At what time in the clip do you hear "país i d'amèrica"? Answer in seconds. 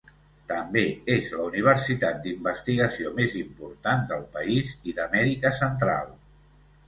4.37-5.55